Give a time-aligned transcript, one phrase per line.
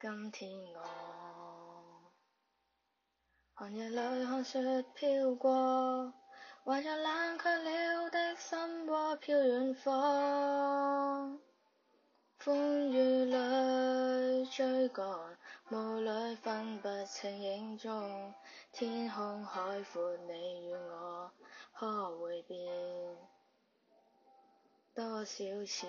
[0.00, 2.12] 今天我
[3.54, 4.60] 寒夜里看雪
[4.94, 6.14] 飘过，
[6.64, 11.40] 怀着冷却了的心窝飘远方。
[12.36, 15.04] 风雨里追赶，
[15.72, 18.32] 雾里分不清影踪。
[18.70, 21.32] 天空海阔，你与我
[21.74, 22.56] 可会变？
[24.94, 25.88] 多少次？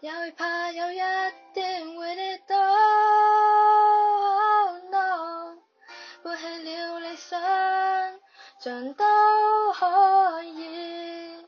[0.00, 0.96] 也会怕有一
[1.54, 2.54] 天会跌倒
[4.90, 5.56] ，no，
[6.22, 7.40] 背弃了理想，
[8.60, 9.04] 像都
[9.72, 11.46] 可以。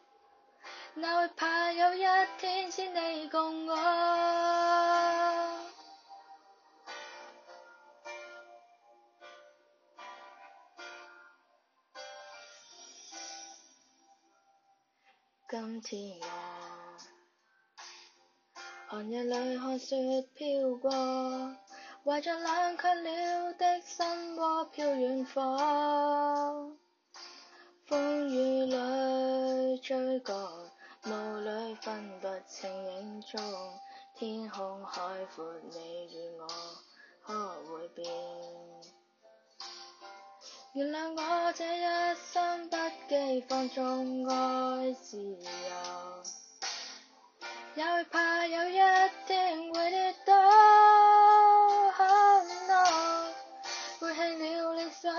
[0.94, 2.02] 哪会怕有一
[2.38, 3.76] 天只你共我？
[15.50, 16.37] 今天我。
[18.90, 19.96] 寒夜里看雪
[20.32, 20.90] 飘过，
[22.06, 26.74] 怀着冷却了的心窝飘远方。
[27.84, 30.34] 风雨里追赶，
[31.04, 33.38] 雾里分不清影踪。
[34.14, 35.02] 天空海
[35.36, 36.46] 阔，你与我
[37.20, 37.34] 可
[37.64, 38.10] 会变？
[40.72, 46.37] 原谅我这一生不羁放纵爱自由。
[47.74, 48.78] 也会怕有一
[49.26, 50.34] 天会跌倒
[52.66, 53.32] ，no，
[54.00, 54.20] 背弃
[54.56, 55.14] 了理想，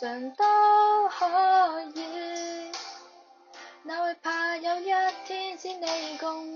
[0.00, 0.44] 想都
[1.08, 1.26] 可
[1.94, 2.72] 以。
[3.82, 4.90] 哪会怕有一
[5.26, 6.53] 天只你共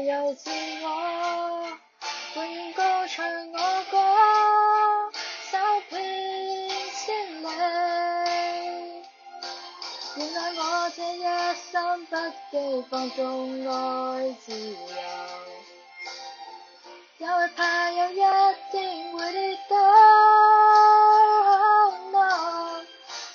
[0.00, 0.50] 自由自
[0.82, 1.66] 我，
[2.36, 3.58] 永远高唱我
[3.90, 3.98] 歌，
[5.50, 5.58] 走
[5.90, 7.46] 遍千里。
[10.16, 11.22] 原谅我这一
[11.70, 12.16] 生不
[12.50, 14.76] 羁放纵爱自由，
[17.18, 18.14] 也会怕有一
[18.70, 19.76] 天会跌倒。
[21.46, 22.16] Oh no，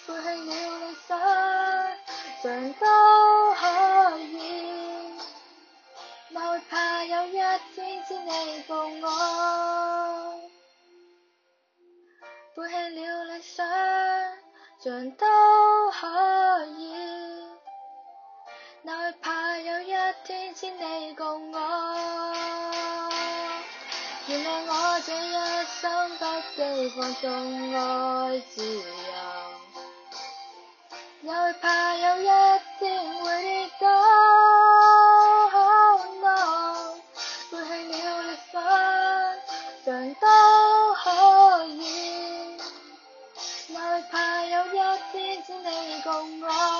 [0.07, 0.41] 背弃了
[0.79, 0.95] 理
[2.41, 3.14] 想多
[7.27, 7.31] 一
[7.73, 9.07] 天只你共我？
[12.55, 13.65] 背弃了理想，
[14.79, 15.25] 像都
[15.91, 16.93] 可以。
[18.83, 19.93] 哪会怕有一
[20.23, 21.59] 天只你共我？
[24.27, 24.71] 原谅我。
[25.05, 25.33] 这一
[25.65, 26.25] 生不
[26.55, 27.23] 羁放纵
[27.73, 28.83] 爱自由，
[31.21, 32.25] 也会怕有一
[32.79, 32.83] 天
[33.19, 33.85] 会跌倒。
[45.15, 46.74] 有一天只你共我？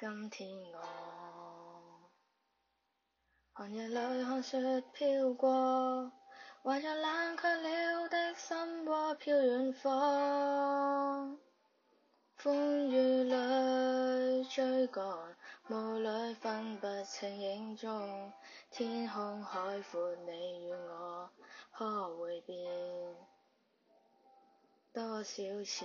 [0.00, 0.80] 今天我
[3.52, 6.10] 寒夜里看雪飘过，
[6.62, 11.38] 怀着冷却了的心窝飘远方。
[12.36, 15.04] 风雨里追赶，
[15.68, 18.32] 雾里分不清影踪。
[18.70, 21.30] 天空海阔，你与我
[21.72, 22.56] 可会变？
[24.94, 25.24] 多少
[25.62, 25.84] 次？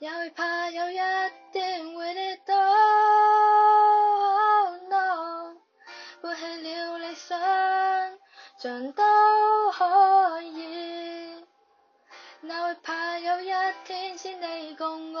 [0.00, 0.96] 也会怕有一
[1.50, 2.54] 天会跌倒
[4.88, 5.56] ，no，
[6.22, 7.36] 背弃了理想，
[8.58, 9.02] 像都
[9.72, 11.44] 可以。
[12.42, 13.52] 哪会怕有一
[13.84, 15.20] 天只你共我？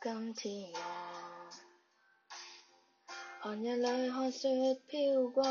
[0.00, 0.93] 今天我。
[3.44, 4.48] 寒夜里看雪
[4.86, 5.42] 飘过，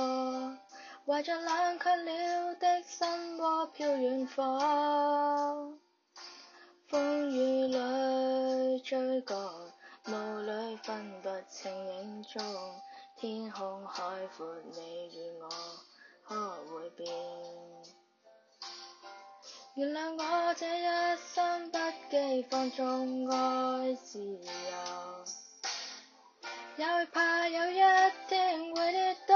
[1.06, 5.78] 怀着冷却了的心窝飘远方。
[6.88, 12.42] 风雨里追赶，雾里分不清影踪。
[13.16, 14.04] 天空海
[14.36, 15.48] 阔，你与我
[16.24, 16.36] 可
[16.66, 17.07] 会变？
[19.75, 21.78] 原谅我这一生不
[22.10, 25.43] 羁放纵爱自由。
[26.75, 27.79] 也会怕有一
[28.27, 29.35] 天会跌倒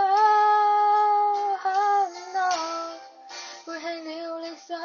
[2.33, 2.97] ，no，
[3.63, 4.75] 背弃了理想，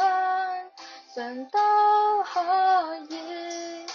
[1.15, 1.59] 想都
[2.25, 3.87] 可以。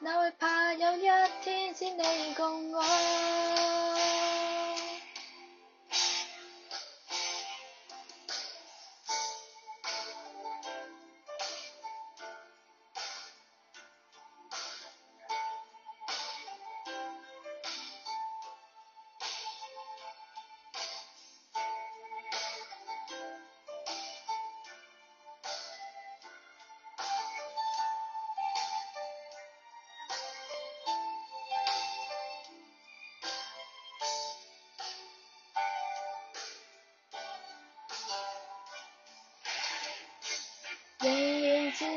[0.00, 1.08] 哪会怕有一
[1.42, 2.73] 天只你共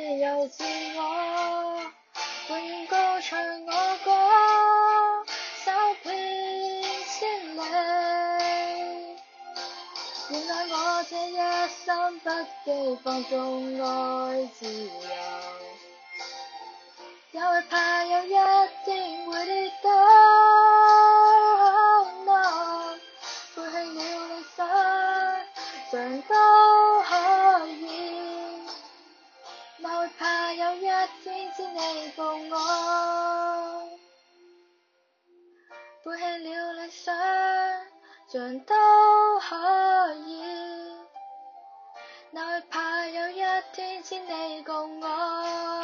[0.07, 0.63] 自由自
[0.95, 1.81] 我，
[2.47, 3.71] 永远歌唱我
[4.05, 4.09] 歌，
[5.65, 5.71] 走
[6.01, 7.59] 遍千里。
[10.29, 11.35] 原谅我这一
[11.83, 12.29] 生不
[12.63, 13.35] 羁放纵
[13.83, 13.85] 爱
[14.57, 14.89] 自由，
[17.33, 18.29] 也会怕有一
[18.85, 19.89] 天会跌倒。
[22.23, 22.95] no，
[23.57, 24.57] 背弃了理想，
[25.91, 26.33] 常都
[30.47, 32.55] 怕有一天只你共我？
[36.05, 37.13] 背弃了理想，
[38.31, 38.73] 像都
[39.41, 40.41] 可以。
[42.31, 43.41] 哪会怕有一
[43.73, 45.83] 天只你共我？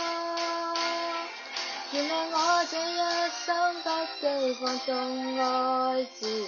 [1.92, 3.90] 原谅我这一生不
[4.22, 6.48] 羁放纵爱自由，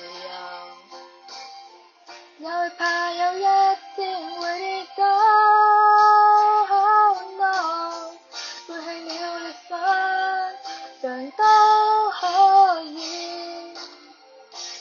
[2.37, 3.41] 也会怕有一
[3.97, 5.84] 天会跌倒。
[12.25, 13.73] 可以，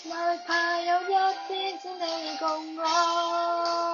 [0.04, 1.14] 哪怕有一
[1.46, 3.93] 天只你共我？